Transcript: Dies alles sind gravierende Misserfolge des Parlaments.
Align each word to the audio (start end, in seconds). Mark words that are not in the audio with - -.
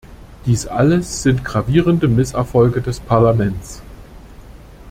Dies 0.47 0.65
alles 0.65 1.21
sind 1.21 1.45
gravierende 1.45 2.07
Misserfolge 2.07 2.81
des 2.81 2.99
Parlaments. 2.99 3.83